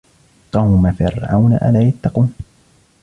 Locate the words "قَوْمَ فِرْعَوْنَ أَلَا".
0.51-1.81